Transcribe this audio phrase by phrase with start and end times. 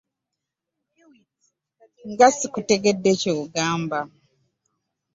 [2.09, 3.99] Nga sikutegedde kyogambye.